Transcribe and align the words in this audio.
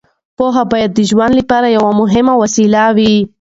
پوهه 0.37 0.63
باید 0.71 0.91
د 0.93 0.99
ژوند 1.09 1.33
لپاره 1.39 1.67
یوه 1.77 1.91
مهمه 2.01 2.33
وسیله 2.41 2.81
وي. 2.97 3.15